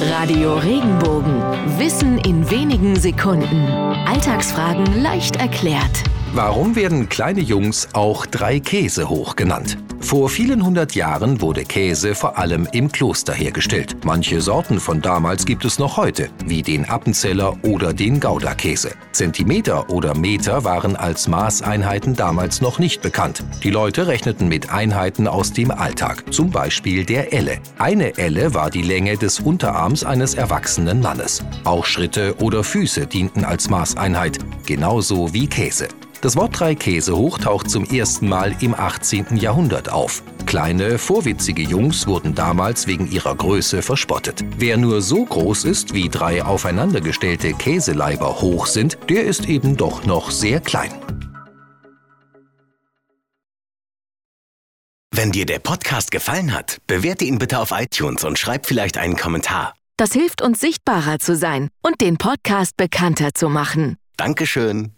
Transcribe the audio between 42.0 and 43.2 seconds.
wurden damals wegen